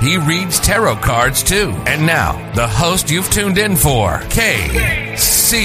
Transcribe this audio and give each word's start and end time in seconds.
He 0.00 0.18
reads 0.18 0.60
tarot 0.60 0.96
cards 0.96 1.42
too. 1.42 1.70
And 1.86 2.04
now, 2.04 2.52
the 2.52 2.68
host 2.68 3.10
you've 3.10 3.30
tuned 3.30 3.56
in 3.56 3.74
for, 3.76 4.18
KC 4.28 5.56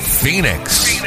Phoenix. 0.00 1.00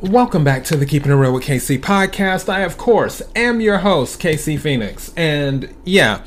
Welcome 0.00 0.44
back 0.44 0.62
to 0.66 0.76
the 0.76 0.86
Keeping 0.86 1.10
It 1.10 1.16
Real 1.16 1.32
with 1.32 1.42
KC 1.42 1.80
podcast. 1.80 2.48
I, 2.48 2.60
of 2.60 2.78
course, 2.78 3.22
am 3.34 3.60
your 3.60 3.78
host, 3.78 4.20
KC 4.20 4.60
Phoenix. 4.60 5.12
And 5.16 5.74
yeah, 5.84 6.22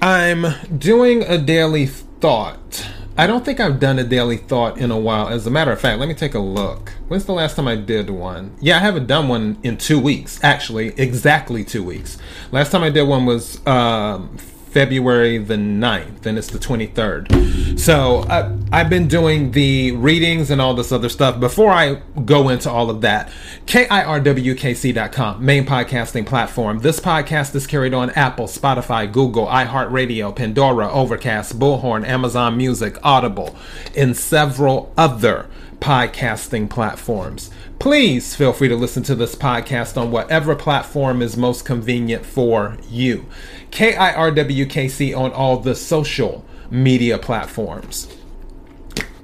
I'm 0.00 0.46
doing 0.78 1.22
a 1.22 1.36
daily 1.36 1.84
thought. 1.84 2.88
I 3.18 3.26
don't 3.26 3.46
think 3.46 3.60
I've 3.60 3.80
done 3.80 3.98
a 3.98 4.04
daily 4.04 4.36
thought 4.36 4.76
in 4.76 4.90
a 4.90 4.98
while. 4.98 5.28
As 5.28 5.46
a 5.46 5.50
matter 5.50 5.72
of 5.72 5.80
fact, 5.80 5.98
let 5.98 6.06
me 6.06 6.14
take 6.14 6.34
a 6.34 6.38
look. 6.38 6.90
When's 7.08 7.24
the 7.24 7.32
last 7.32 7.56
time 7.56 7.66
I 7.66 7.74
did 7.74 8.10
one? 8.10 8.54
Yeah, 8.60 8.76
I 8.76 8.80
haven't 8.80 9.06
done 9.06 9.28
one 9.28 9.58
in 9.62 9.78
two 9.78 9.98
weeks. 9.98 10.38
Actually, 10.44 10.88
exactly 11.00 11.64
two 11.64 11.82
weeks. 11.82 12.18
Last 12.52 12.72
time 12.72 12.82
I 12.82 12.90
did 12.90 13.04
one 13.04 13.24
was 13.24 13.66
um, 13.66 14.36
February 14.76 15.38
the 15.38 15.54
9th, 15.54 16.26
and 16.26 16.36
it's 16.36 16.48
the 16.48 16.58
23rd. 16.58 17.80
So 17.80 18.26
I, 18.28 18.54
I've 18.70 18.90
been 18.90 19.08
doing 19.08 19.52
the 19.52 19.92
readings 19.92 20.50
and 20.50 20.60
all 20.60 20.74
this 20.74 20.92
other 20.92 21.08
stuff. 21.08 21.40
Before 21.40 21.70
I 21.70 22.02
go 22.26 22.50
into 22.50 22.70
all 22.70 22.90
of 22.90 23.00
that, 23.00 23.32
KIRWKC.com, 23.64 25.42
main 25.42 25.64
podcasting 25.64 26.26
platform. 26.26 26.80
This 26.80 27.00
podcast 27.00 27.54
is 27.54 27.66
carried 27.66 27.94
on 27.94 28.10
Apple, 28.10 28.48
Spotify, 28.48 29.10
Google, 29.10 29.46
iHeartRadio, 29.46 30.36
Pandora, 30.36 30.92
Overcast, 30.92 31.58
Bullhorn, 31.58 32.06
Amazon 32.06 32.58
Music, 32.58 32.98
Audible, 33.02 33.56
and 33.96 34.14
several 34.14 34.92
other 34.98 35.46
podcasting 35.80 36.68
platforms. 36.68 37.50
Please 37.78 38.34
feel 38.34 38.52
free 38.52 38.68
to 38.68 38.76
listen 38.76 39.02
to 39.04 39.14
this 39.14 39.34
podcast 39.34 40.00
on 40.00 40.10
whatever 40.10 40.54
platform 40.54 41.22
is 41.22 41.36
most 41.36 41.64
convenient 41.64 42.24
for 42.24 42.76
you. 42.88 43.26
KIRWKC 43.70 45.16
on 45.16 45.32
all 45.32 45.58
the 45.58 45.74
social 45.74 46.44
media 46.70 47.18
platforms. 47.18 48.08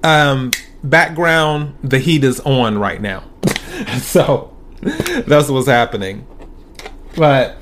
Um, 0.05 0.51
background, 0.83 1.77
the 1.83 1.99
heat 1.99 2.25
is 2.25 2.41
on 2.41 2.79
right 2.79 3.01
now. 3.01 3.25
so 4.01 4.57
that's 5.27 5.49
what's 5.49 5.69
happening. 5.69 6.27
But 7.17 7.57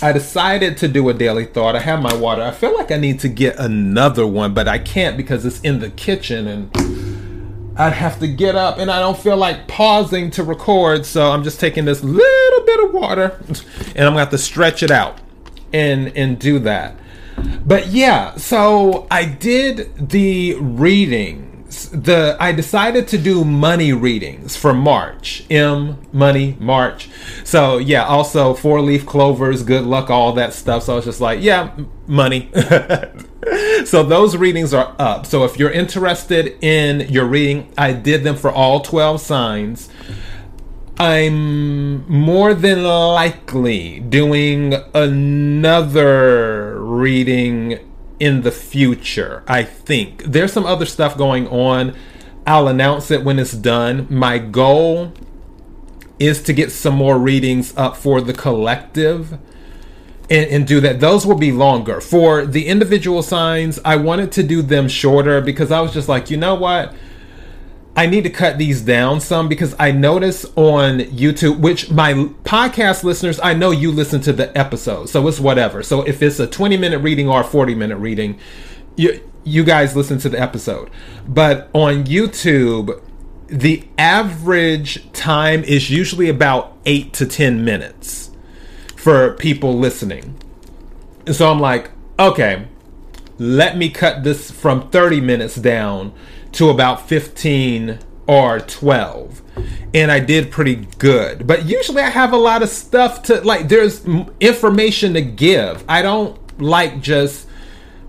I 0.00 0.12
decided 0.12 0.76
to 0.78 0.88
do 0.88 1.08
a 1.08 1.14
daily 1.14 1.44
thought. 1.44 1.74
I 1.74 1.80
have 1.80 2.00
my 2.00 2.14
water. 2.14 2.42
I 2.42 2.52
feel 2.52 2.74
like 2.76 2.92
I 2.92 2.98
need 2.98 3.20
to 3.20 3.28
get 3.28 3.58
another 3.58 4.26
one, 4.26 4.54
but 4.54 4.68
I 4.68 4.78
can't 4.78 5.16
because 5.16 5.44
it's 5.44 5.60
in 5.60 5.80
the 5.80 5.90
kitchen 5.90 6.46
and 6.46 6.70
I'd 7.78 7.92
have 7.92 8.18
to 8.18 8.26
get 8.26 8.56
up 8.56 8.78
and 8.78 8.90
I 8.90 8.98
don't 8.98 9.16
feel 9.16 9.36
like 9.36 9.68
pausing 9.68 10.30
to 10.32 10.42
record. 10.42 11.06
So 11.06 11.30
I'm 11.30 11.44
just 11.44 11.60
taking 11.60 11.84
this 11.84 12.02
little 12.02 12.66
bit 12.66 12.84
of 12.84 12.92
water 12.92 13.38
and 13.46 13.98
I'm 13.98 14.12
going 14.12 14.14
to 14.14 14.20
have 14.20 14.30
to 14.30 14.38
stretch 14.38 14.82
it 14.82 14.90
out 14.90 15.18
and 15.72 16.08
and 16.16 16.38
do 16.38 16.58
that. 16.60 16.96
But 17.64 17.88
yeah, 17.88 18.36
so 18.36 19.06
I 19.10 19.24
did 19.24 20.10
the 20.10 20.54
readings. 20.56 21.47
The 21.86 22.36
I 22.40 22.52
decided 22.52 23.08
to 23.08 23.18
do 23.18 23.44
money 23.44 23.92
readings 23.92 24.56
for 24.56 24.74
March. 24.74 25.44
M 25.50 25.98
money 26.12 26.56
March. 26.58 27.08
So 27.44 27.78
yeah, 27.78 28.04
also 28.04 28.54
four 28.54 28.80
leaf 28.80 29.06
clovers, 29.06 29.62
good 29.62 29.84
luck, 29.84 30.10
all 30.10 30.32
that 30.34 30.52
stuff. 30.54 30.84
So 30.84 30.94
I 30.94 30.96
was 30.96 31.04
just 31.04 31.20
like, 31.20 31.40
yeah, 31.42 31.76
money. 32.06 32.50
so 33.84 34.02
those 34.02 34.36
readings 34.36 34.74
are 34.74 34.94
up. 34.98 35.26
So 35.26 35.44
if 35.44 35.58
you're 35.58 35.70
interested 35.70 36.56
in 36.62 37.08
your 37.08 37.26
reading, 37.26 37.72
I 37.78 37.92
did 37.92 38.24
them 38.24 38.36
for 38.36 38.50
all 38.50 38.80
12 38.80 39.20
signs. 39.20 39.88
I'm 41.00 42.10
more 42.10 42.54
than 42.54 42.82
likely 42.82 44.00
doing 44.00 44.74
another 44.94 46.76
reading 46.82 47.87
in 48.20 48.42
the 48.42 48.50
future. 48.50 49.42
I 49.46 49.62
think 49.62 50.24
there's 50.24 50.52
some 50.52 50.66
other 50.66 50.86
stuff 50.86 51.16
going 51.16 51.48
on. 51.48 51.94
I'll 52.46 52.68
announce 52.68 53.10
it 53.10 53.24
when 53.24 53.38
it's 53.38 53.52
done. 53.52 54.06
My 54.10 54.38
goal 54.38 55.12
is 56.18 56.42
to 56.42 56.52
get 56.52 56.72
some 56.72 56.94
more 56.94 57.18
readings 57.18 57.76
up 57.76 57.96
for 57.96 58.20
the 58.20 58.32
collective 58.32 59.34
and, 60.30 60.50
and, 60.50 60.66
do 60.66 60.80
that. 60.80 61.00
Those 61.00 61.24
will 61.24 61.38
be 61.38 61.52
longer. 61.52 62.00
For 62.00 62.44
the 62.44 62.66
individual 62.66 63.22
signs, 63.22 63.78
I 63.84 63.96
wanted 63.96 64.32
to 64.32 64.42
do 64.42 64.62
them 64.62 64.88
shorter 64.88 65.40
because 65.40 65.70
I 65.70 65.80
was 65.80 65.92
just 65.92 66.08
like, 66.08 66.30
you 66.30 66.36
know 66.36 66.54
what? 66.54 66.94
I 67.98 68.06
need 68.06 68.22
to 68.22 68.30
cut 68.30 68.58
these 68.58 68.80
down 68.80 69.20
some 69.20 69.48
because 69.48 69.74
I 69.76 69.90
notice 69.90 70.44
on 70.54 71.00
YouTube, 71.00 71.58
which 71.58 71.90
my 71.90 72.12
podcast 72.44 73.02
listeners, 73.02 73.40
I 73.42 73.54
know 73.54 73.72
you 73.72 73.90
listen 73.90 74.20
to 74.20 74.32
the 74.32 74.56
episode, 74.56 75.08
so 75.08 75.26
it's 75.26 75.40
whatever. 75.40 75.82
So 75.82 76.02
if 76.02 76.22
it's 76.22 76.38
a 76.38 76.46
20 76.46 76.76
minute 76.76 77.00
reading 77.00 77.28
or 77.28 77.40
a 77.40 77.44
40 77.44 77.74
minute 77.74 77.96
reading, 77.96 78.38
you 78.94 79.20
you 79.42 79.64
guys 79.64 79.96
listen 79.96 80.18
to 80.18 80.28
the 80.28 80.40
episode. 80.40 80.90
But 81.26 81.70
on 81.72 82.04
YouTube, 82.04 83.02
the 83.48 83.82
average 83.98 85.12
time 85.12 85.64
is 85.64 85.90
usually 85.90 86.28
about 86.28 86.78
eight 86.86 87.12
to 87.14 87.26
10 87.26 87.64
minutes 87.64 88.30
for 88.94 89.32
people 89.32 89.76
listening. 89.76 90.40
And 91.26 91.34
so 91.34 91.50
I'm 91.50 91.58
like, 91.58 91.90
okay, 92.16 92.68
let 93.38 93.76
me 93.76 93.90
cut 93.90 94.22
this 94.22 94.52
from 94.52 94.88
30 94.90 95.20
minutes 95.20 95.56
down 95.56 96.14
to 96.52 96.70
about 96.70 97.08
15 97.08 97.98
or 98.26 98.60
12 98.60 99.42
and 99.94 100.12
I 100.12 100.20
did 100.20 100.50
pretty 100.50 100.86
good. 100.98 101.46
But 101.46 101.66
usually 101.66 102.02
I 102.02 102.10
have 102.10 102.32
a 102.32 102.36
lot 102.36 102.62
of 102.62 102.68
stuff 102.68 103.22
to 103.24 103.40
like 103.40 103.68
there's 103.68 104.04
information 104.40 105.14
to 105.14 105.22
give. 105.22 105.84
I 105.88 106.02
don't 106.02 106.38
like 106.60 107.00
just 107.00 107.48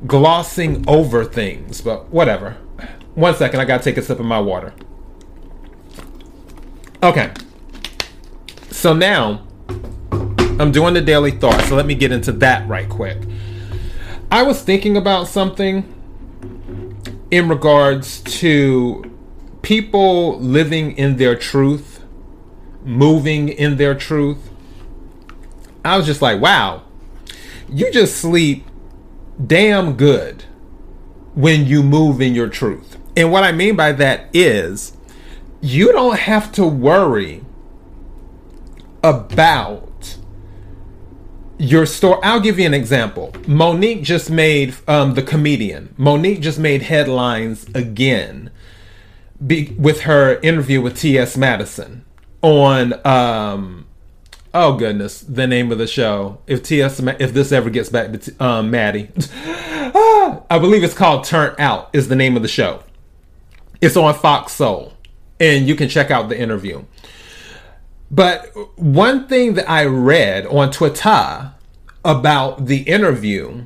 glossing 0.06 0.84
over 0.88 1.26
things, 1.26 1.82
but 1.82 2.10
whatever. 2.10 2.58
One 3.16 3.36
second, 3.36 3.60
I 3.60 3.66
got 3.66 3.80
to 3.80 3.84
take 3.84 3.98
a 3.98 4.02
sip 4.02 4.20
of 4.20 4.26
my 4.26 4.40
water. 4.40 4.74
Okay. 7.02 7.32
So 8.72 8.94
now 8.94 9.46
I'm 10.60 10.72
doing 10.72 10.94
the 10.94 11.02
daily 11.02 11.32
thought. 11.32 11.62
So 11.66 11.76
let 11.76 11.86
me 11.86 11.96
get 11.96 12.12
into 12.12 12.32
that 12.34 12.68
right 12.68 12.88
quick. 12.88 13.18
I 14.32 14.44
was 14.44 14.62
thinking 14.62 14.96
about 14.96 15.28
something 15.28 15.92
in 17.32 17.48
regards 17.48 18.22
to 18.22 19.16
people 19.62 20.40
living 20.40 20.98
in 20.98 21.18
their 21.18 21.36
truth, 21.36 22.04
moving 22.84 23.50
in 23.50 23.78
their 23.78 23.96
truth. 23.96 24.50
I 25.84 25.98
was 25.98 26.06
just 26.06 26.22
like, 26.22 26.42
wow, 26.42 26.84
you 27.70 27.92
just 27.92 28.18
sleep 28.18 28.66
damn 29.46 29.94
good 29.94 30.44
when 31.36 31.66
you 31.66 31.84
move 31.84 32.22
in 32.22 32.36
your 32.36 32.50
truth. 32.50 32.98
And 33.16 33.32
what 33.32 33.44
I 33.44 33.52
mean 33.52 33.76
by 33.76 33.92
that 33.94 34.30
is 34.34 34.96
you 35.62 35.92
don't 35.92 36.18
have 36.18 36.52
to 36.54 36.66
worry 36.66 37.44
about 39.04 39.89
your 41.60 41.86
store 41.86 42.20
I'll 42.26 42.40
give 42.40 42.58
you 42.58 42.66
an 42.66 42.74
example. 42.74 43.32
Mo'Nique 43.46 44.02
just 44.02 44.32
made 44.32 44.76
um, 44.88 45.14
the 45.14 45.22
comedian. 45.22 45.94
Mo'Nique 45.98 46.40
just 46.40 46.58
made 46.58 46.82
headlines 46.82 47.68
again 47.76 48.50
be, 49.46 49.76
with 49.78 50.02
her 50.02 50.40
interview 50.40 50.82
with 50.82 50.98
T.S. 50.98 51.38
Madison 51.38 52.06
on. 52.42 53.06
Um, 53.06 53.86
oh 54.54 54.74
goodness, 54.74 55.22
the 55.22 55.48
name 55.48 55.72
of 55.72 55.78
the 55.78 55.88
show. 55.88 56.40
If 56.48 56.64
T.S. 56.64 57.00
if 57.00 57.34
this 57.34 57.52
ever 57.52 57.70
gets 57.70 57.90
back 57.90 58.12
to 58.20 58.44
um, 58.44 58.72
Maddie, 58.72 59.10
ah, 59.46 60.42
I 60.50 60.60
believe 60.60 60.84
it's 60.84 60.94
called 60.94 61.26
Turnt 61.26 61.60
Out. 61.60 61.90
Is 61.94 62.08
the 62.08 62.16
name 62.16 62.36
of 62.36 62.42
the 62.42 62.48
show. 62.48 62.84
It's 63.82 63.96
on 63.96 64.14
Fox 64.14 64.54
Soul, 64.54 64.94
and 65.40 65.68
you 65.68 65.76
can 65.76 65.90
check 65.90 66.12
out 66.12 66.30
the 66.30 66.40
interview. 66.40 66.84
But 68.12 68.52
one 68.78 69.28
thing 69.28 69.54
that 69.54 69.70
I 69.70 69.86
read 69.86 70.46
on 70.48 70.72
Twitter 70.72 71.54
about 72.04 72.66
the 72.66 72.82
interview 72.84 73.66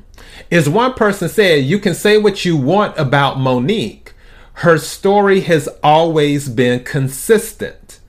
is 0.50 0.68
one 0.68 0.94
person 0.94 1.28
said, 1.28 1.64
You 1.64 1.78
can 1.78 1.94
say 1.94 2.18
what 2.18 2.44
you 2.44 2.56
want 2.56 2.98
about 2.98 3.38
Mo'Nique. 3.38 4.12
Her 4.58 4.78
story 4.78 5.40
has 5.42 5.68
always 5.82 6.48
been 6.48 6.84
consistent, 6.84 8.00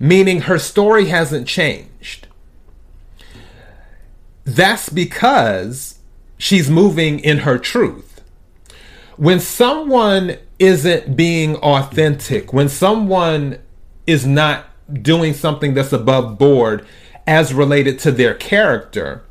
meaning 0.00 0.42
her 0.42 0.58
story 0.58 1.06
hasn't 1.06 1.46
changed. 1.48 2.26
That's 4.44 4.88
because 4.90 5.98
she's 6.36 6.68
moving 6.70 7.20
in 7.20 7.38
her 7.38 7.58
truth. 7.58 8.20
when 9.16 9.40
someone 9.40 10.36
isn't 10.58 11.16
being 11.16 11.56
authentic, 11.56 12.52
when 12.52 12.68
someone 12.68 13.58
is 14.06 14.26
not 14.26 14.66
doing 14.92 15.34
something 15.34 15.74
that's 15.74 15.92
above 15.92 16.38
board 16.38 16.86
as 17.26 17.54
related 17.54 17.98
to 18.00 18.12
their 18.12 18.34
character, 18.34 19.22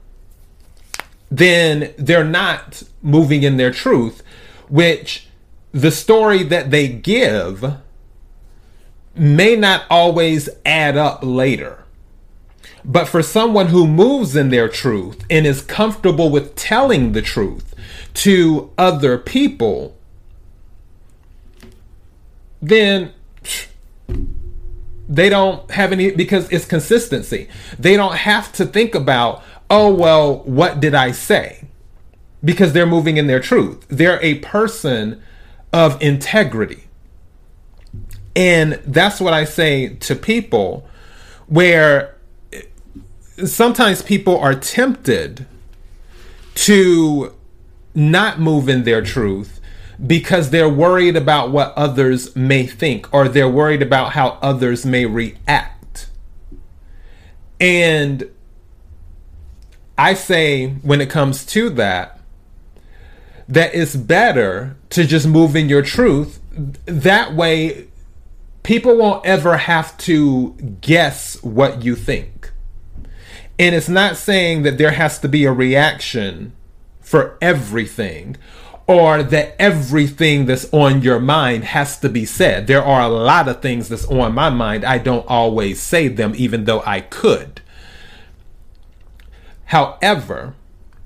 then 1.30 1.94
they're 1.98 2.24
not 2.24 2.84
moving 3.02 3.44
in 3.44 3.58
their 3.58 3.72
truth, 3.72 4.24
which 4.70 5.28
the 5.72 5.92
story 5.92 6.44
that 6.44 6.72
they 6.72 6.88
give 6.88 7.76
may 9.16 9.56
not 9.56 9.84
always 9.90 10.50
add 10.66 10.98
up 10.98 11.20
later. 11.24 11.84
But 12.86 13.08
for 13.08 13.24
someone 13.24 13.68
who 13.68 13.88
moves 13.88 14.36
in 14.36 14.50
their 14.50 14.68
truth 14.68 15.24
and 15.30 15.48
is 15.48 15.62
comfortable 15.62 16.30
with 16.30 16.56
telling 16.56 17.14
the 17.14 17.22
truth 17.22 17.74
to 18.16 18.72
other 18.78 19.18
people, 19.18 19.98
then 22.62 23.14
they 25.14 25.30
don't 25.30 25.70
have 25.70 25.92
any 25.92 26.10
because 26.10 26.52
it's 26.52 26.66
consistency. 26.66 27.48
They 27.78 27.96
don't 27.96 28.16
have 28.16 28.52
to 28.54 28.66
think 28.66 28.96
about, 28.96 29.44
oh, 29.70 29.94
well, 29.94 30.40
what 30.40 30.80
did 30.80 30.96
I 30.96 31.12
say? 31.12 31.68
Because 32.44 32.74
they're 32.74 32.88
moving 32.88 33.18
in 33.18 33.28
their 33.28 33.40
truth. 33.40 33.86
They're 33.90 34.20
a 34.24 34.40
person 34.40 35.22
of 35.72 36.02
integrity. 36.02 36.86
And 38.36 38.82
that's 38.88 39.22
what 39.22 39.34
I 39.34 39.44
say 39.44 39.90
to 39.90 40.16
people 40.16 40.88
where 41.46 42.18
sometimes 43.46 44.02
people 44.02 44.40
are 44.40 44.56
tempted 44.56 45.46
to 46.56 47.36
not 47.94 48.40
move 48.40 48.68
in 48.68 48.84
their 48.84 49.04
truth 49.04 49.60
because 50.06 50.50
they're 50.50 50.70
worried 50.70 51.16
about 51.16 51.52
what 51.52 51.74
others 51.78 52.36
may 52.36 52.66
think 52.66 53.12
or 53.14 53.28
they're 53.28 53.50
worried 53.50 53.82
about 53.82 54.14
how 54.14 54.38
others 54.42 54.86
may 54.86 55.06
react. 55.06 56.10
And 57.60 58.30
I 59.98 60.14
say, 60.14 60.68
when 60.68 61.00
it 61.00 61.10
comes 61.10 61.46
to 61.48 61.70
that, 61.72 62.20
that 63.48 63.74
it's 63.74 63.96
better 63.96 64.76
to 64.90 65.06
just 65.06 65.28
move 65.28 65.56
in 65.56 65.70
your 65.70 65.82
truth. 65.82 66.40
That 66.86 67.34
way, 67.36 67.88
people 68.64 68.98
won't 68.98 69.26
ever 69.26 69.58
have 69.58 69.98
to 70.00 70.52
guess 70.82 71.42
what 71.44 71.84
you 71.84 71.96
think. 71.96 72.52
And 73.60 73.76
it's 73.76 73.90
not 73.90 74.18
saying 74.18 74.64
that 74.64 74.78
there 74.78 74.92
has 74.92 75.20
to 75.20 75.30
be 75.30 75.46
a 75.46 75.52
reaction 75.52 76.54
for 77.00 77.38
everything 77.42 78.36
or 78.86 79.24
that 79.24 79.56
everything 79.60 80.46
that's 80.46 80.72
on 80.74 81.02
your 81.02 81.20
mind 81.20 81.64
has 81.64 81.98
to 82.00 82.10
be 82.10 82.26
said. 82.26 82.68
There 82.68 82.84
are 82.84 83.02
a 83.02 83.08
lot 83.08 83.48
of 83.48 83.62
things 83.62 83.90
that's 83.90 84.06
on 84.06 84.34
my 84.34 84.50
mind. 84.50 84.84
I 84.84 84.98
don't 84.98 85.26
always 85.28 85.82
say 85.82 86.08
them, 86.10 86.34
even 86.36 86.66
though 86.66 86.82
I 86.86 87.02
could. 87.02 87.62
However, 89.66 90.56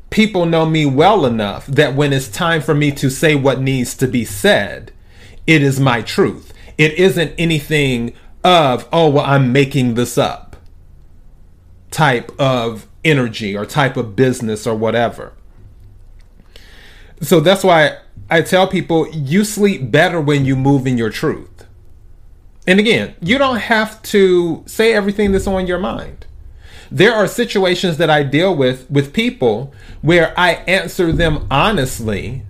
people 0.10 0.46
know 0.46 0.66
me 0.66 0.86
well 0.86 1.26
enough 1.26 1.68
that 1.68 1.94
when 1.96 2.14
it's 2.14 2.28
time 2.28 2.62
for 2.62 2.74
me 2.74 2.92
to 2.92 3.10
say 3.10 3.36
what 3.36 3.62
needs 3.62 3.96
to 3.96 4.08
be 4.08 4.26
said, 4.26 4.92
it 5.46 5.62
is 5.62 5.80
my 5.80 6.02
truth. 6.02 6.54
It 6.78 6.94
isn't 6.94 7.34
anything 7.38 8.14
of, 8.44 8.88
oh, 8.92 9.10
well, 9.10 9.26
I'm 9.26 9.52
making 9.52 9.94
this 9.94 10.18
up 10.18 10.56
type 11.92 12.32
of 12.40 12.88
energy 13.04 13.56
or 13.56 13.66
type 13.66 13.98
of 13.98 14.16
business 14.16 14.68
or 14.68 14.76
whatever. 14.76 15.34
So 17.22 17.40
that's 17.40 17.64
why 17.64 17.98
I 18.30 18.42
tell 18.42 18.68
people 18.68 19.08
you 19.10 19.44
sleep 19.44 19.92
better 19.92 20.22
when 20.22 20.46
you 20.46 20.56
move 20.56 20.86
in 20.86 20.98
your 20.98 21.10
truth. 21.10 21.66
And 22.68 22.80
again, 22.80 23.16
you 23.22 23.38
don't 23.38 23.58
have 23.58 24.02
to 24.04 24.64
say 24.66 24.94
everything 24.94 25.32
that's 25.32 25.48
on 25.48 25.68
your 25.68 25.80
mind. 25.80 26.26
There 26.92 27.14
are 27.14 27.28
situations 27.28 27.98
that 27.98 28.10
I 28.10 28.24
deal 28.24 28.56
with 28.56 28.90
with 28.90 29.14
people 29.14 29.74
where 30.02 30.34
I 30.38 30.54
answer 30.68 31.12
them 31.12 31.48
honestly, 31.50 32.44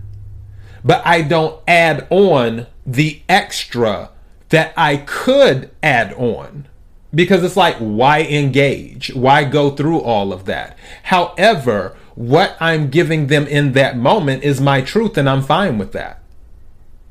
but 0.84 1.06
I 1.06 1.22
don't 1.22 1.62
add 1.68 2.08
on 2.10 2.68
the 2.86 3.22
extra 3.30 4.12
that 4.50 4.74
I 4.78 4.98
could 4.98 5.72
add 5.84 6.14
on 6.14 6.68
because 7.14 7.44
it's 7.44 7.58
like, 7.58 7.78
why 7.78 8.22
engage? 8.22 9.14
Why 9.14 9.44
go 9.44 9.72
through 9.72 10.02
all 10.02 10.34
of 10.34 10.46
that? 10.46 10.78
However, 11.04 11.96
what 12.18 12.58
I'm 12.60 12.90
giving 12.90 13.28
them 13.28 13.46
in 13.46 13.74
that 13.74 13.96
moment 13.96 14.44
is 14.44 14.60
my 14.60 14.81
truth, 14.81 15.19
and 15.19 15.30
I'm 15.30 15.44
fine 15.44 15.78
with 15.78 15.92
that 15.92 16.24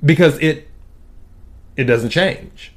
because 0.04 0.36
it 0.40 0.66
it 1.76 1.84
doesn't 1.84 2.10
change. 2.10 2.72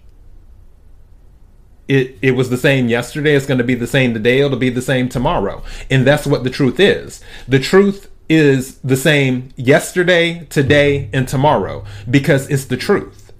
It 1.87 2.19
it 2.21 2.31
was 2.33 2.51
the 2.51 2.57
same 2.57 2.87
yesterday. 2.87 3.33
It's 3.33 3.47
going 3.47 3.57
to 3.57 3.63
be 3.63 3.73
the 3.73 3.87
same 3.87 4.13
today. 4.13 4.41
It'll 4.41 4.59
be 4.59 4.69
the 4.69 4.79
same 4.79 5.09
tomorrow, 5.09 5.63
and 5.89 6.05
that's 6.05 6.27
what 6.27 6.43
the 6.43 6.51
truth 6.51 6.79
is. 6.79 7.19
The 7.47 7.57
truth 7.57 8.11
is 8.29 8.77
the 8.81 8.95
same 8.95 9.49
yesterday, 9.55 10.45
today, 10.51 11.09
and 11.11 11.27
tomorrow 11.27 11.83
because 12.07 12.47
it's 12.47 12.65
the 12.65 12.77
truth. 12.77 13.33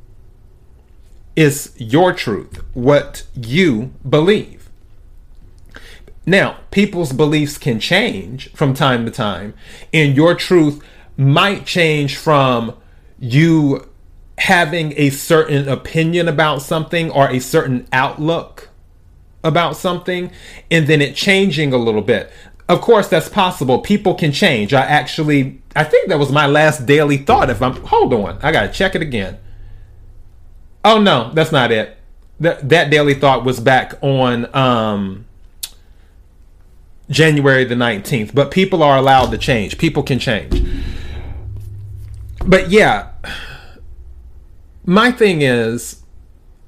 It's 1.35 1.79
your 1.79 2.11
truth, 2.11 2.63
what 2.73 3.27
you 3.35 3.93
believe. 4.07 4.58
Now, 6.29 6.57
people's 6.69 7.11
beliefs 7.11 7.57
can 7.57 7.79
change 7.79 8.51
from 8.51 8.75
time 8.75 9.03
to 9.05 9.11
time, 9.11 9.55
and 9.91 10.15
your 10.15 10.35
truth 10.35 10.79
might 11.17 11.65
change 11.65 12.17
from 12.17 12.75
you 13.17 13.89
having 14.37 14.93
a 14.95 15.09
certain 15.09 15.67
opinion 15.67 16.27
about 16.27 16.61
something 16.61 17.09
or 17.09 17.27
a 17.31 17.39
certain 17.39 17.87
outlook 17.91 18.69
about 19.43 19.75
something, 19.75 20.29
and 20.69 20.85
then 20.85 21.01
it 21.01 21.15
changing 21.15 21.73
a 21.73 21.77
little 21.77 22.03
bit. 22.03 22.31
Of 22.67 22.79
course, 22.79 23.07
that's 23.07 23.27
possible. 23.27 23.79
People 23.79 24.13
can 24.13 24.31
change. 24.31 24.71
I 24.71 24.81
actually, 24.81 25.59
I 25.75 25.83
think 25.83 26.09
that 26.09 26.19
was 26.19 26.31
my 26.31 26.45
last 26.45 26.85
daily 26.85 27.17
thought. 27.17 27.49
If 27.49 27.59
I'm, 27.59 27.73
hold 27.87 28.13
on, 28.13 28.37
I 28.43 28.51
gotta 28.51 28.71
check 28.71 28.93
it 28.93 29.01
again. 29.01 29.39
Oh 30.85 31.01
no, 31.01 31.31
that's 31.33 31.51
not 31.51 31.71
it. 31.71 31.97
That 32.39 32.69
that 32.69 32.91
daily 32.91 33.15
thought 33.15 33.43
was 33.43 33.59
back 33.59 33.95
on 34.03 34.55
um 34.55 35.25
January 37.09 37.63
the 37.63 37.75
19th, 37.75 38.33
but 38.33 38.51
people 38.51 38.83
are 38.83 38.97
allowed 38.97 39.31
to 39.31 39.37
change. 39.37 39.77
People 39.77 40.03
can 40.03 40.19
change. 40.19 40.63
But 42.45 42.69
yeah, 42.69 43.11
my 44.85 45.11
thing 45.11 45.41
is 45.41 46.03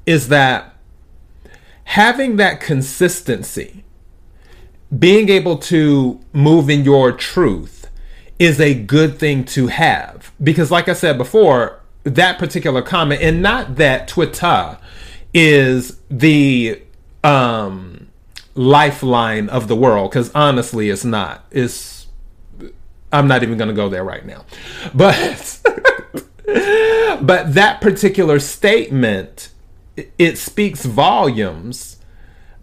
is 0.06 0.30
that 0.30 0.76
having 1.86 2.38
that 2.38 2.60
consistency, 2.60 3.84
being 4.98 5.30
able 5.30 5.58
to 5.58 6.20
move 6.34 6.70
in 6.70 6.84
your 6.84 7.12
truth 7.12 7.88
is 8.40 8.60
a 8.60 8.74
good 8.74 9.20
thing 9.20 9.44
to 9.46 9.68
have 9.68 10.32
because 10.42 10.72
like 10.72 10.90
I 10.90 10.94
said 10.94 11.18
before, 11.18 11.80
that 12.04 12.40
particular 12.40 12.82
comment 12.82 13.22
and 13.22 13.42
not 13.42 13.76
that 13.76 14.08
Twitter 14.08 14.78
is 15.34 16.00
the 16.10 16.82
um 17.24 17.91
lifeline 18.54 19.50
of 19.50 19.68
the 19.68 19.76
world 19.76 20.12
because 20.12 20.32
honestly 20.36 20.90
it's 20.90 21.06
not. 21.06 21.46
It's 21.52 22.08
i'm 23.14 23.28
not 23.28 23.44
even 23.44 23.58
going 23.58 23.68
to 23.68 23.74
go 23.74 23.90
there 23.90 24.04
right 24.04 24.26
now. 24.26 24.46
But 24.94 25.60
but 27.22 27.54
that 27.54 27.80
particular 27.82 28.40
statement 28.40 29.50
it 30.18 30.38
speaks 30.38 30.86
volumes 30.86 31.98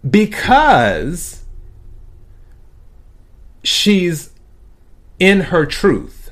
because 0.07 1.43
she's 3.63 4.31
in 5.19 5.41
her 5.41 5.65
truth. 5.65 6.31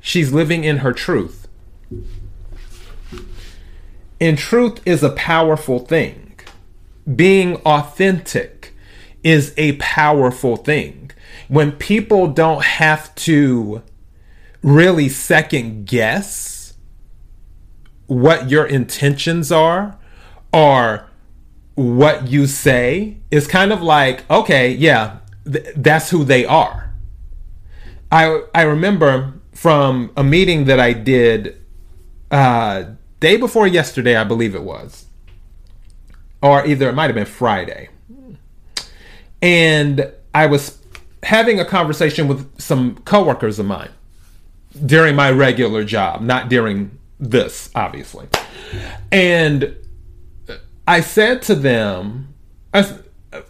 She's 0.00 0.32
living 0.32 0.64
in 0.64 0.78
her 0.78 0.92
truth. 0.92 1.48
And 4.20 4.36
truth 4.36 4.80
is 4.84 5.02
a 5.02 5.10
powerful 5.10 5.78
thing 5.78 6.29
being 7.16 7.56
authentic 7.66 8.74
is 9.22 9.52
a 9.56 9.72
powerful 9.76 10.56
thing. 10.56 11.10
When 11.48 11.72
people 11.72 12.28
don't 12.28 12.64
have 12.64 13.14
to 13.16 13.82
really 14.62 15.08
second 15.08 15.86
guess 15.86 16.74
what 18.06 18.50
your 18.50 18.66
intentions 18.66 19.50
are 19.52 19.98
or 20.52 21.06
what 21.74 22.28
you 22.28 22.46
say, 22.46 23.18
it's 23.30 23.46
kind 23.46 23.72
of 23.72 23.82
like, 23.82 24.28
okay, 24.30 24.72
yeah, 24.72 25.18
th- 25.50 25.66
that's 25.76 26.10
who 26.10 26.24
they 26.24 26.44
are. 26.44 26.92
I 28.12 28.42
I 28.54 28.62
remember 28.62 29.34
from 29.52 30.10
a 30.16 30.24
meeting 30.24 30.64
that 30.64 30.80
I 30.80 30.92
did 30.92 31.56
uh 32.30 32.84
day 33.20 33.36
before 33.36 33.66
yesterday, 33.66 34.16
I 34.16 34.24
believe 34.24 34.54
it 34.54 34.62
was 34.62 35.06
or 36.42 36.66
either 36.66 36.88
it 36.88 36.94
might 36.94 37.06
have 37.06 37.14
been 37.14 37.26
Friday. 37.26 37.88
And 39.42 40.12
I 40.34 40.46
was 40.46 40.78
having 41.22 41.60
a 41.60 41.64
conversation 41.64 42.28
with 42.28 42.60
some 42.60 42.96
coworkers 43.04 43.58
of 43.58 43.66
mine. 43.66 43.90
during 44.86 45.16
my 45.16 45.30
regular 45.30 45.82
job, 45.84 46.20
not 46.22 46.48
during 46.48 46.96
this, 47.18 47.70
obviously. 47.74 48.28
And 49.10 49.76
I 50.86 51.00
said 51.00 51.42
to 51.42 51.54
them 51.56 52.32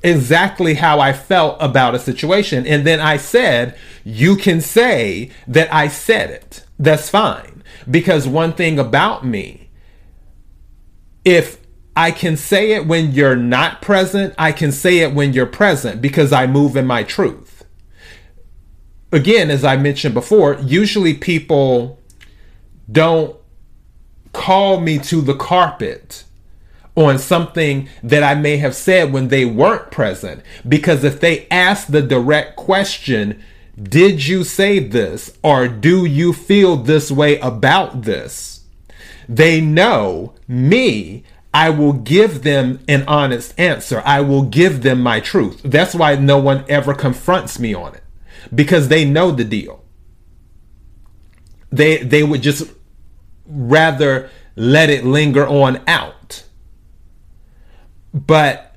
exactly 0.03 0.75
how 0.75 0.99
I 1.01 1.13
felt 1.13 1.59
about 1.61 1.95
a 1.95 1.99
situation. 1.99 2.67
And 2.67 2.87
then 2.87 3.01
I 3.01 3.19
said, 3.19 3.77
You 4.05 4.37
can 4.37 4.61
say 4.61 5.31
that 5.47 5.73
I 5.73 5.89
said 5.89 6.31
it. 6.31 6.65
That's 6.79 7.11
fine. 7.11 7.63
Because 7.91 8.27
one 8.27 8.53
thing 8.55 8.79
about 8.79 9.25
me, 9.27 9.69
if 11.25 11.60
I 11.97 12.11
can 12.11 12.37
say 12.37 12.73
it 12.73 12.87
when 12.87 13.13
you're 13.13 13.37
not 13.37 13.83
present, 13.83 14.35
I 14.39 14.53
can 14.53 14.73
say 14.73 14.99
it 14.99 15.15
when 15.15 15.33
you're 15.33 15.47
present 15.47 16.01
because 16.01 16.33
I 16.33 16.47
move 16.47 16.77
in 16.77 16.87
my 16.87 17.03
truth. 17.03 17.65
Again, 19.13 19.51
as 19.51 19.65
I 19.65 19.77
mentioned 19.77 20.15
before, 20.15 20.55
usually 20.61 21.15
people 21.15 21.99
don't 22.91 23.37
call 24.33 24.81
me 24.81 24.99
to 24.99 25.21
the 25.21 25.35
carpet 25.35 26.25
on 26.95 27.19
something 27.19 27.89
that 28.03 28.23
I 28.23 28.35
may 28.35 28.59
have 28.59 28.75
said 28.75 29.13
when 29.13 29.29
they 29.29 29.45
weren't 29.45 29.91
present. 29.91 30.43
Because 30.69 31.05
if 31.05 31.21
they 31.21 31.49
ask 31.49 31.89
the 31.89 32.03
direct 32.03 32.57
question, 32.57 33.43
did 33.81 34.27
you 34.27 34.45
say 34.45 34.79
this 34.79 35.37
or 35.43 35.67
do 35.69 36.05
you 36.05 36.33
feel 36.33 36.77
this 36.77 37.11
way 37.11 37.39
about 37.41 38.03
this? 38.03 38.65
They 39.29 39.61
know 39.61 40.35
me. 40.49 41.25
I 41.53 41.71
will 41.71 41.93
give 41.93 42.43
them 42.43 42.81
an 42.87 43.05
honest 43.09 43.59
answer. 43.59 44.03
I 44.05 44.21
will 44.21 44.43
give 44.43 44.83
them 44.83 45.03
my 45.03 45.21
truth. 45.21 45.61
That's 45.65 45.95
why 45.95 46.15
no 46.17 46.39
one 46.39 46.65
ever 46.69 46.95
confronts 46.95 47.59
me 47.59 47.75
on 47.75 47.95
it 47.95 48.05
because 48.55 48.89
they 48.89 49.05
know 49.05 49.31
the 49.31 49.45
deal. 49.45 49.85
They 51.71 51.99
they 51.99 52.23
would 52.23 52.43
just 52.43 52.71
rather 53.47 54.31
let 54.55 54.91
it 54.91 55.05
linger 55.05 55.47
on 55.47 55.83
out. 55.87 56.45
But 58.13 58.77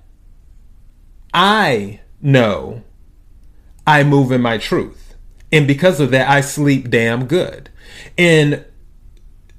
I 1.33 2.01
know 2.21 2.83
I 3.85 4.03
move 4.03 4.31
in 4.31 4.41
my 4.41 4.57
truth. 4.57 5.15
And 5.51 5.67
because 5.67 5.99
of 5.99 6.11
that, 6.11 6.29
I 6.29 6.41
sleep 6.41 6.89
damn 6.89 7.25
good. 7.25 7.69
And 8.17 8.65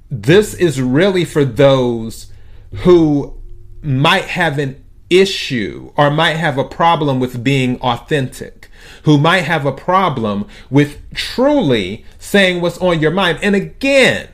this 0.09 0.53
is 0.53 0.81
really 0.81 1.23
for 1.25 1.45
those 1.45 2.31
who 2.83 3.41
might 3.81 4.25
have 4.25 4.57
an 4.59 4.83
issue 5.09 5.91
or 5.95 6.09
might 6.09 6.33
have 6.33 6.57
a 6.57 6.63
problem 6.63 7.19
with 7.19 7.43
being 7.43 7.79
authentic, 7.81 8.69
who 9.03 9.17
might 9.17 9.41
have 9.41 9.65
a 9.65 9.71
problem 9.71 10.47
with 10.69 10.99
truly 11.13 12.05
saying 12.19 12.61
what's 12.61 12.77
on 12.79 12.99
your 12.99 13.11
mind. 13.11 13.39
And 13.41 13.55
again, 13.55 14.29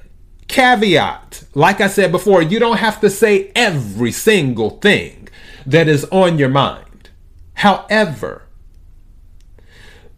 caveat, 0.48 1.44
like 1.54 1.82
I 1.82 1.88
said 1.88 2.12
before, 2.12 2.42
you 2.42 2.60
don't 2.60 2.78
have 2.78 3.00
to 3.02 3.10
say 3.10 3.52
every 3.56 4.12
single 4.12 4.72
thing 4.72 5.30
that 5.66 5.88
is 5.88 6.06
on 6.06 6.38
your 6.38 6.50
mind. 6.50 7.10
However, 7.56 8.44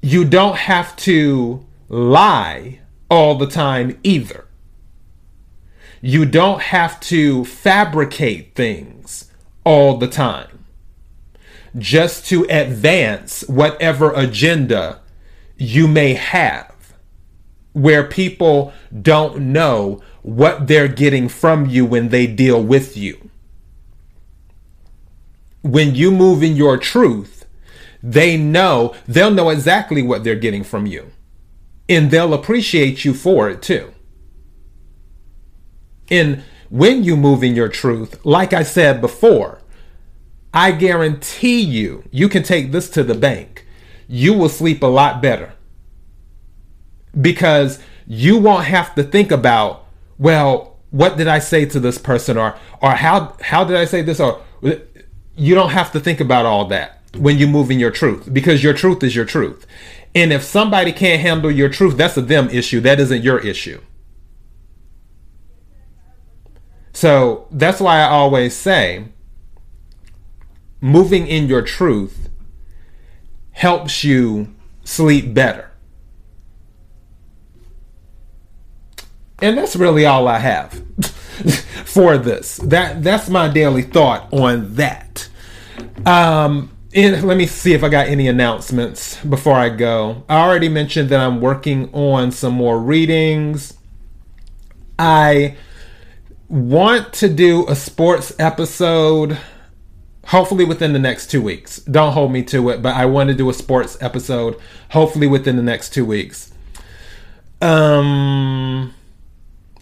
you 0.02 0.26
don't 0.26 0.58
have 0.58 0.96
to 0.98 1.66
lie 1.90 2.80
all 3.10 3.36
the 3.36 3.48
time 3.48 4.00
either. 4.04 4.46
You 6.06 6.26
don't 6.26 6.60
have 6.60 7.00
to 7.00 7.46
fabricate 7.46 8.56
things 8.56 9.32
all 9.64 9.98
the 9.98 10.10
time 10.10 10.66
just 11.78 12.26
to 12.26 12.44
advance 12.50 13.48
whatever 13.48 14.12
agenda 14.12 15.00
you 15.56 15.88
may 15.88 16.16
have, 16.16 16.94
where 17.72 18.04
people 18.04 18.74
don't 19.02 19.54
know 19.54 20.02
what 20.24 20.68
they're 20.68 20.90
getting 20.90 21.30
from 21.30 21.68
you 21.68 21.86
when 21.86 22.10
they 22.10 22.28
deal 22.28 22.62
with 22.62 22.98
you. 22.98 23.30
When 25.62 25.96
you 25.96 26.12
move 26.12 26.44
in 26.44 26.58
your 26.58 26.78
truth, 26.78 27.46
they 28.04 28.36
know, 28.36 28.94
they'll 29.08 29.32
know 29.32 29.52
exactly 29.52 30.02
what 30.02 30.26
they're 30.26 30.36
getting 30.36 30.66
from 30.66 30.86
you. 30.86 31.14
And 31.88 32.12
they'll 32.12 32.34
appreciate 32.34 33.06
you 33.06 33.14
for 33.14 33.50
it 33.50 33.62
too. 33.62 33.93
And 36.10 36.44
when 36.70 37.04
you 37.04 37.16
move 37.16 37.44
in 37.44 37.56
your 37.56 37.70
truth, 37.70 38.26
like 38.26 38.54
I 38.54 38.64
said 38.64 39.02
before, 39.02 39.60
I 40.54 40.72
guarantee 40.72 41.62
you, 41.62 42.04
you 42.12 42.30
can 42.30 42.44
take 42.44 42.72
this 42.72 42.90
to 42.92 43.04
the 43.04 43.16
bank. 43.16 43.66
You 44.08 44.34
will 44.34 44.50
sleep 44.50 44.84
a 44.84 44.88
lot 44.88 45.22
better. 45.22 45.54
Because 47.20 47.80
you 48.08 48.38
won't 48.38 48.66
have 48.66 48.96
to 48.96 49.04
think 49.04 49.32
about, 49.32 49.86
well, 50.18 50.78
what 50.90 51.18
did 51.18 51.28
I 51.28 51.40
say 51.40 51.66
to 51.66 51.80
this 51.80 51.98
person 51.98 52.38
or 52.38 52.56
or 52.82 52.92
how 52.92 53.36
how 53.42 53.64
did 53.64 53.78
I 53.78 53.86
say 53.86 54.04
this 54.04 54.20
or 54.20 54.42
you 55.36 55.56
don't 55.56 55.72
have 55.72 55.92
to 55.94 56.00
think 56.00 56.20
about 56.20 56.46
all 56.46 56.66
that 56.66 57.02
when 57.18 57.40
you 57.40 57.48
move 57.48 57.72
in 57.72 57.80
your 57.80 57.92
truth 57.92 58.32
because 58.32 58.64
your 58.64 58.74
truth 58.74 59.04
is 59.04 59.16
your 59.16 59.26
truth. 59.26 59.66
And 60.16 60.32
if 60.32 60.44
somebody 60.44 60.92
can't 60.92 61.22
handle 61.22 61.50
your 61.50 61.70
truth, 61.70 61.98
that's 61.98 62.18
a 62.18 62.22
them 62.22 62.50
issue. 62.50 62.80
That 62.80 63.00
isn't 63.00 63.24
your 63.24 63.40
issue. 63.40 63.82
So 66.94 67.48
that's 67.52 67.80
why 67.80 68.00
I 68.00 68.10
always 68.10 68.56
say 68.56 69.06
moving 70.80 71.28
in 71.28 71.48
your 71.48 71.62
truth 71.62 72.30
helps 73.52 74.04
you 74.04 74.54
sleep 74.84 75.34
better. 75.34 75.72
And 79.42 79.58
that's 79.58 79.76
really 79.76 80.06
all 80.06 80.28
I 80.28 80.40
have 80.40 80.72
for 81.86 82.18
this. 82.18 82.58
That 82.58 83.04
that's 83.04 83.30
my 83.30 83.48
daily 83.48 83.82
thought 83.82 84.32
on 84.32 84.76
that. 84.76 85.30
Um 86.06 86.70
and 86.96 87.24
let 87.24 87.38
me 87.38 87.48
see 87.48 87.74
if 87.74 87.84
I 87.84 87.90
got 87.90 88.08
any 88.08 88.28
announcements 88.28 89.18
before 89.24 89.56
I 89.56 89.70
go. 89.70 90.24
I 90.30 90.42
already 90.42 90.70
mentioned 90.70 91.10
that 91.10 91.20
I'm 91.20 91.42
working 91.42 91.92
on 91.92 92.32
some 92.32 92.54
more 92.54 92.80
readings. 92.80 93.74
I 95.00 95.56
want 96.50 97.14
to 97.14 97.30
do 97.30 97.68
a 97.68 97.76
sports 97.76 98.34
episode 98.40 99.38
hopefully 100.28 100.66
within 100.66 100.94
the 100.94 101.00
next 101.00 101.30
two 101.30 101.42
weeks. 101.42 101.80
Don't 101.80 102.14
hold 102.14 102.32
me 102.32 102.44
to 102.44 102.70
it, 102.70 102.82
but 102.82 102.96
I 102.96 103.06
want 103.06 103.30
to 103.30 103.36
do 103.36 103.50
a 103.50 103.54
sports 103.54 103.98
episode 104.02 104.60
hopefully 104.90 105.28
within 105.28 105.58
the 105.58 105.64
next 105.64 105.94
two 105.94 106.06
weeks. 106.06 106.54
Um, 107.62 108.94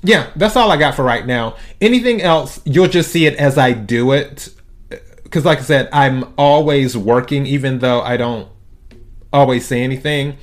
yeah, 0.04 0.32
that's 0.36 0.56
all 0.56 0.72
I 0.72 0.78
got 0.78 0.96
for 0.96 1.04
right 1.04 1.26
now. 1.26 1.56
Anything 1.80 2.22
else, 2.22 2.60
you'll 2.66 2.88
just 2.88 3.12
see 3.12 3.26
it 3.26 3.36
as 3.36 3.58
I 3.58 3.74
do 3.74 4.12
it. 4.12 4.50
Because, 5.24 5.46
like 5.46 5.60
I 5.60 5.64
said, 5.64 5.90
I'm 5.94 6.34
always 6.38 6.98
working, 6.98 7.46
even 7.46 7.80
though 7.80 8.02
I 8.02 8.18
don't 8.18 8.50
always 9.34 9.66
say 9.66 9.84
anything. 9.84 10.38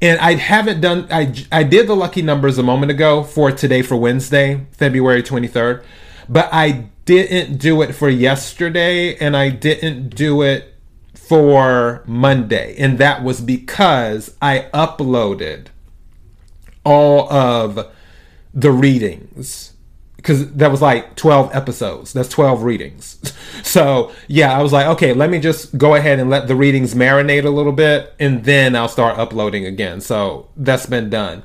And 0.00 0.18
I 0.20 0.34
haven't 0.34 0.80
done, 0.80 1.06
I, 1.10 1.34
I 1.50 1.62
did 1.62 1.86
the 1.86 1.96
lucky 1.96 2.22
numbers 2.22 2.58
a 2.58 2.62
moment 2.62 2.90
ago 2.90 3.22
for 3.22 3.50
today 3.52 3.82
for 3.82 3.96
Wednesday, 3.96 4.66
February 4.72 5.22
23rd, 5.22 5.82
but 6.28 6.48
I 6.52 6.88
didn't 7.04 7.58
do 7.58 7.82
it 7.82 7.94
for 7.94 8.08
yesterday 8.08 9.16
and 9.16 9.36
I 9.36 9.50
didn't 9.50 10.10
do 10.10 10.42
it 10.42 10.74
for 11.14 12.02
Monday. 12.06 12.74
And 12.78 12.98
that 12.98 13.22
was 13.22 13.40
because 13.40 14.36
I 14.42 14.68
uploaded 14.74 15.66
all 16.84 17.30
of 17.32 17.90
the 18.52 18.70
readings 18.70 19.73
because 20.24 20.50
that 20.54 20.70
was 20.70 20.80
like 20.80 21.16
12 21.16 21.54
episodes. 21.54 22.14
That's 22.14 22.30
12 22.30 22.62
readings. 22.62 23.18
So, 23.62 24.12
yeah, 24.28 24.56
I 24.56 24.62
was 24.62 24.72
like, 24.72 24.86
okay, 24.88 25.14
let 25.14 25.30
me 25.30 25.38
just 25.38 25.78
go 25.78 25.94
ahead 25.94 26.18
and 26.18 26.28
let 26.28 26.48
the 26.48 26.56
readings 26.56 26.94
marinate 26.94 27.44
a 27.44 27.50
little 27.50 27.72
bit 27.72 28.12
and 28.18 28.44
then 28.44 28.76
I'll 28.76 28.88
start 28.88 29.16
uploading 29.16 29.64
again. 29.64 30.00
So, 30.00 30.48
that's 30.56 30.86
been 30.86 31.08
done. 31.08 31.42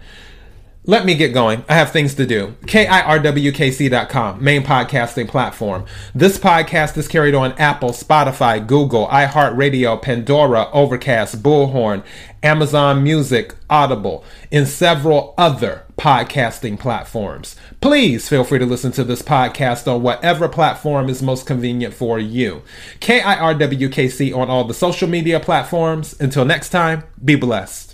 Let 0.89 1.05
me 1.05 1.13
get 1.13 1.36
going. 1.36 1.63
I 1.69 1.75
have 1.75 1.91
things 1.91 2.15
to 2.15 2.25
do. 2.25 2.55
KIRWKC.com, 2.62 4.43
main 4.43 4.63
podcasting 4.63 5.27
platform. 5.27 5.86
This 6.15 6.39
podcast 6.39 6.98
is 6.98 7.08
carried 7.08 7.36
on 7.36 7.51
Apple, 7.60 7.91
Spotify, 7.91 8.65
Google, 8.65 9.05
iHeartRadio, 9.10 10.01
Pandora, 10.01 10.67
Overcast, 10.74 11.43
Bullhorn, 11.43 12.03
Amazon 12.41 13.03
Music, 13.03 13.53
Audible, 13.69 14.24
and 14.51 14.67
several 14.67 15.36
other 15.38 15.84
podcasting 15.96 16.79
platforms. 16.79 17.55
Please 17.81 18.27
feel 18.27 18.43
free 18.43 18.58
to 18.58 18.65
listen 18.65 18.91
to 18.93 19.03
this 19.03 19.22
podcast 19.22 19.88
on 19.88 20.01
whatever 20.01 20.50
platform 20.50 21.08
is 21.08 21.22
most 21.22 21.46
convenient 21.46 21.93
for 21.93 22.17
you. 22.17 22.63
KIRWKC 23.00 24.36
on 24.36 24.50
all 24.50 24.63
the 24.63 24.74
social 24.74 25.08
media 25.08 25.39
platforms. 25.39 26.19
Until 26.19 26.46
next 26.46 26.69
time, 26.69 27.03
be 27.24 27.36
blessed. 27.36 27.88